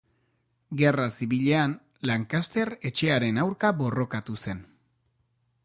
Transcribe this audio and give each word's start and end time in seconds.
Gerra 0.79 1.03
Zibilean 1.17 1.75
Lancaster 2.11 2.73
etxearen 2.91 3.39
aurka 3.43 3.71
borrokatu 3.83 4.39
zen. 4.47 4.65